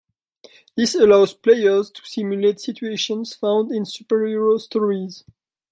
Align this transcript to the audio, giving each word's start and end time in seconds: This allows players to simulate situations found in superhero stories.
This 0.75 0.95
allows 0.95 1.35
players 1.35 1.91
to 1.91 2.01
simulate 2.03 2.59
situations 2.59 3.35
found 3.35 3.71
in 3.71 3.83
superhero 3.83 4.59
stories. 4.59 5.23